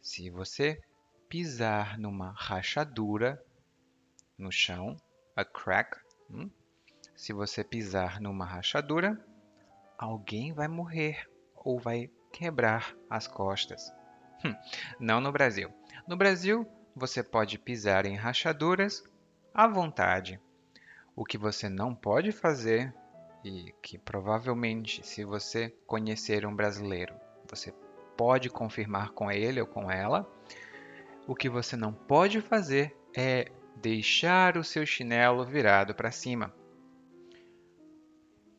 [0.00, 0.80] se você
[1.28, 3.42] pisar numa rachadura
[4.38, 4.96] no chão,
[5.36, 5.98] a crack,
[6.30, 6.50] hum?
[7.14, 9.18] se você pisar numa rachadura,
[9.98, 13.92] alguém vai morrer ou vai quebrar as costas.
[14.44, 14.54] Hum,
[14.98, 15.72] não no Brasil.
[16.06, 19.04] No Brasil, você pode pisar em rachaduras
[19.54, 20.40] à vontade.
[21.14, 22.92] O que você não pode fazer
[23.44, 27.14] e que provavelmente, se você conhecer um brasileiro,
[27.48, 27.72] você
[28.16, 30.28] pode confirmar com ele ou com ela.
[31.26, 36.54] O que você não pode fazer é deixar o seu chinelo virado para cima.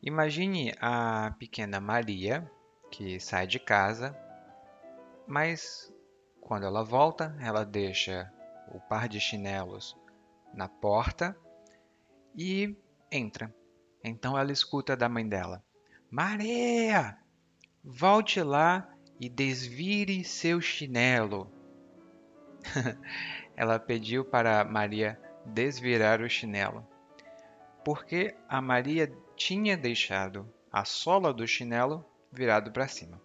[0.02, 2.50] Imagine a pequena Maria
[2.90, 4.16] que sai de casa,
[5.26, 5.92] mas
[6.40, 8.30] quando ela volta, ela deixa
[8.68, 9.96] o par de chinelos
[10.52, 11.36] na porta
[12.36, 12.76] e
[13.10, 13.52] entra.
[14.04, 15.64] Então ela escuta da mãe dela:
[16.10, 17.16] Maria,
[17.82, 18.86] volte lá
[19.18, 21.50] e desvire seu chinelo.
[23.56, 26.86] ela pediu para Maria desvirar o chinelo,
[27.82, 33.20] porque a Maria tinha deixado a sola do chinelo virado para cima.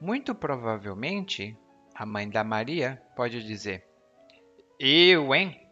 [0.00, 1.56] Muito provavelmente,
[1.94, 3.86] a mãe da Maria pode dizer:
[4.78, 5.62] Eu, hein?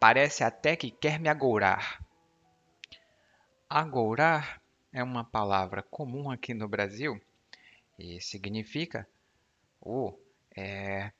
[0.00, 2.07] Parece até que quer me agourar.
[3.68, 4.62] Agourar
[4.92, 7.20] é uma palavra comum aqui no Brasil
[7.98, 9.06] e significa
[9.80, 10.18] oh,
[10.56, 11.12] é,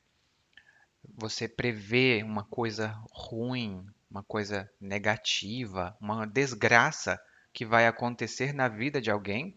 [1.15, 7.21] você prevê uma coisa ruim, uma coisa negativa, uma desgraça
[7.53, 9.55] que vai acontecer na vida de alguém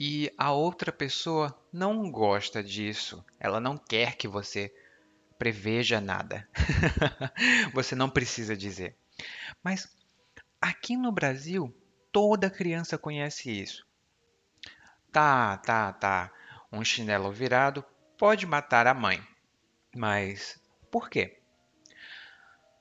[0.00, 3.24] e a outra pessoa não gosta disso.
[3.40, 4.74] Ela não quer que você
[5.38, 6.48] preveja nada.
[7.72, 8.96] você não precisa dizer.
[9.62, 9.88] Mas
[10.60, 11.74] Aqui no Brasil,
[12.10, 13.86] toda criança conhece isso.
[15.12, 16.32] Tá, tá, tá.
[16.72, 17.84] Um chinelo virado
[18.18, 19.22] pode matar a mãe.
[19.94, 21.40] Mas por quê?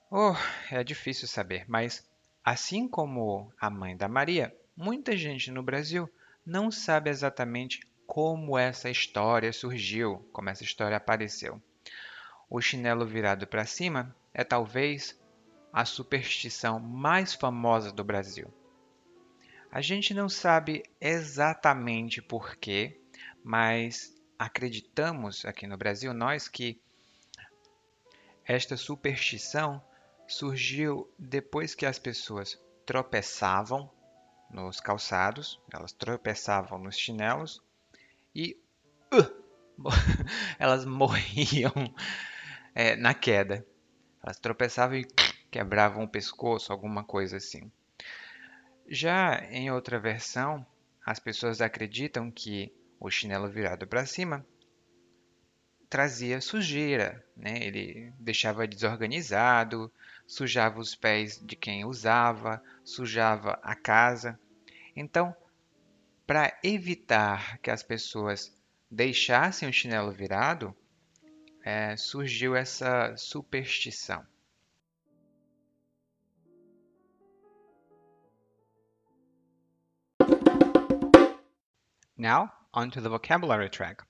[0.10, 0.36] Oh,
[0.72, 2.08] é difícil saber, mas
[2.44, 6.10] assim como a mãe da Maria, muita gente no Brasil
[6.46, 11.62] não sabe exatamente como essa história surgiu, como essa história apareceu.
[12.50, 15.20] O chinelo virado para cima é talvez
[15.76, 18.48] a superstição mais famosa do Brasil.
[19.70, 22.98] A gente não sabe exatamente porquê,
[23.44, 26.80] mas acreditamos aqui no Brasil, nós, que
[28.46, 29.84] esta superstição
[30.26, 33.92] surgiu depois que as pessoas tropeçavam
[34.50, 37.62] nos calçados, elas tropeçavam nos chinelos
[38.34, 38.58] e
[39.14, 39.44] uh,
[40.58, 41.74] elas morriam
[42.74, 43.68] é, na queda.
[44.24, 45.06] Elas tropeçavam e
[45.56, 47.72] quebravam o pescoço, alguma coisa assim.
[48.90, 50.68] Já em outra versão,
[51.06, 54.46] as pessoas acreditam que o chinelo virado para cima
[55.90, 57.58] trazia sujeira, né?
[57.62, 59.90] ele deixava desorganizado,
[60.28, 64.38] sujava os pés de quem usava, sujava a casa.
[64.94, 65.34] Então,
[66.28, 68.54] para evitar que as pessoas
[68.92, 70.76] deixassem o chinelo virado,
[71.64, 74.35] é, surgiu essa superstição.
[82.18, 84.02] Now, onto the vocabulary track.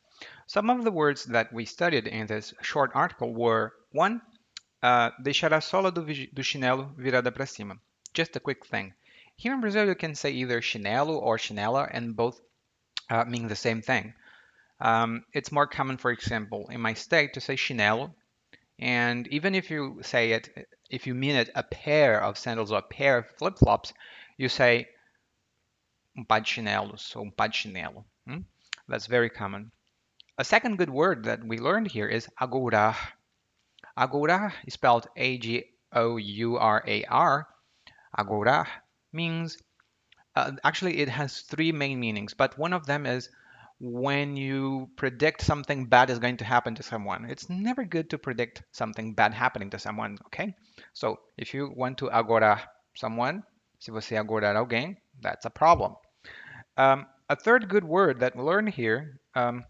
[0.47, 4.21] Some of the words that we studied in this short article were 1.
[4.83, 7.79] Uh, deixar a sola do, do chinelo virada para cima.
[8.13, 8.93] Just a quick thing.
[9.35, 12.39] Here in Brazil, you can say either chinelo or chinela, and both
[13.09, 14.13] uh, mean the same thing.
[14.79, 18.13] Um, it's more common, for example, in my state to say chinelo,
[18.79, 22.79] and even if you say it, if you mean it a pair of sandals or
[22.79, 23.93] a pair of flip-flops,
[24.37, 24.89] you say
[26.15, 28.06] um par de ou um.
[28.27, 28.41] Hmm?
[28.88, 29.71] That's very common.
[30.38, 32.95] A second good word that we learned here is agora.
[33.97, 35.67] Agora is spelled A-G-O-U-R-A-R.
[38.17, 38.67] Agora
[39.13, 39.57] means,
[40.35, 43.29] uh, actually it has three main meanings, but one of them is
[43.79, 47.25] when you predict something bad is going to happen to someone.
[47.25, 50.56] It's never good to predict something bad happening to someone, okay?
[50.94, 52.62] So if you want to agora
[52.95, 53.44] someone,
[53.79, 55.95] se você agorar alguém, that's a problem.
[56.77, 59.63] Um, a third good word that we learn here, um,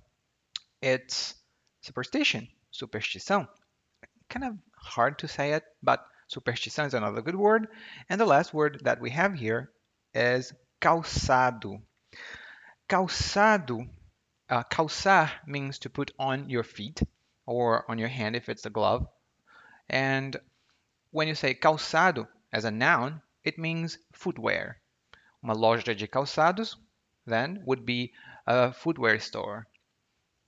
[0.82, 1.36] it's
[1.82, 3.48] superstition, superstição.
[4.30, 7.68] Kind of hard to say it, but superstição is another good word.
[8.10, 9.72] And the last word that we have here
[10.14, 11.82] is calçado.
[12.90, 13.88] Calçado,
[14.50, 17.02] uh, calçar means to put on your feet
[17.46, 19.08] or on your hand if it's a glove.
[19.90, 20.36] And
[21.12, 24.82] when you say calçado as a noun, it means footwear.
[25.44, 26.76] Uma loja de calçados
[27.26, 28.14] then would be
[28.48, 29.68] a footwear store.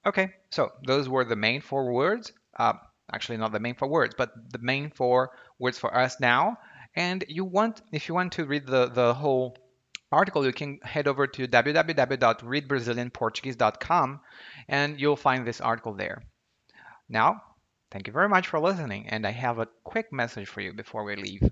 [0.05, 2.31] Okay, so those were the main four words.
[2.57, 2.73] Uh,
[3.11, 6.57] actually, not the main four words, but the main four words for us now.
[6.95, 9.55] And you want, if you want to read the, the whole
[10.11, 14.19] article, you can head over to www.readbrazilianportuguese.com
[14.67, 16.23] and you'll find this article there.
[17.09, 17.41] Now,
[17.91, 21.03] thank you very much for listening, and I have a quick message for you before
[21.03, 21.51] we leave.